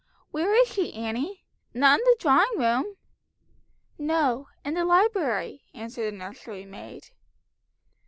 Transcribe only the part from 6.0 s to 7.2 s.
the nursery maid.